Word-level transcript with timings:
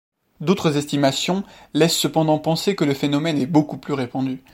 D'autres 0.39 0.77
estimations 0.77 1.43
laissent 1.75 1.93
cependant 1.99 2.39
penser 2.39 2.75
que 2.75 2.85
le 2.85 2.95
phénomène 2.95 3.37
est 3.37 3.45
beaucoup 3.45 3.77
plus 3.77 3.93
répandu. 3.93 4.41